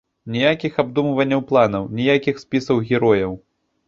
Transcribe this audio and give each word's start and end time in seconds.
Ніякіх 0.35 0.77
абдумванняў 0.83 1.43
планаў, 1.51 1.83
ніякіх 1.99 2.41
спісаў 2.45 2.81
герояў. 2.89 3.37